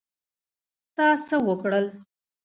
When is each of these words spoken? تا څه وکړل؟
تا 0.95 1.05
څه 1.25 1.35
وکړل؟ 1.47 1.85